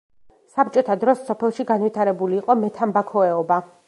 [0.53, 3.59] საბჭოთა დროს სოფელში განვითარებული იყო მეთამბაქოეობა.